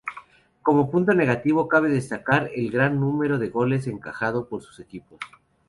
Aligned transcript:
Como 0.63 0.89
punto 0.89 1.13
negativo 1.13 1.67
cabe 1.67 1.87
destacar 1.89 2.49
el 2.55 2.71
gran 2.71 2.99
número 2.99 3.37
de 3.37 3.49
goles 3.49 3.85
encajado 3.85 4.49
por 4.49 4.63
sus 4.63 4.79
equipos. 4.79 5.19